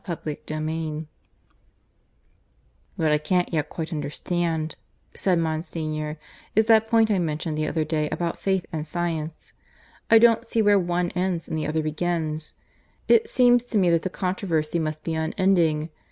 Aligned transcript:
CHAPTER 0.03 0.35
VII 0.49 0.91
(I) 0.91 1.07
"What 2.95 3.11
I 3.11 3.19
can't 3.19 3.53
yet 3.53 3.69
quite 3.69 3.91
understand," 3.93 4.75
said 5.13 5.37
Monsignor, 5.37 6.17
"is 6.55 6.65
that 6.65 6.87
point 6.89 7.11
I 7.11 7.19
mentioned 7.19 7.55
the 7.55 7.67
other 7.67 7.83
day 7.83 8.09
about 8.09 8.39
Faith 8.39 8.65
and 8.73 8.87
Science. 8.87 9.53
I 10.09 10.17
don't 10.17 10.43
see 10.43 10.59
where 10.63 10.79
one 10.79 11.11
ends 11.11 11.47
and 11.47 11.55
the 11.55 11.67
other 11.67 11.83
begins. 11.83 12.55
It 13.07 13.29
seems 13.29 13.63
to 13.65 13.77
me 13.77 13.91
that 13.91 14.01
the 14.01 14.09
controversy 14.09 14.79
must 14.79 15.03
be 15.03 15.13
unending. 15.13 15.89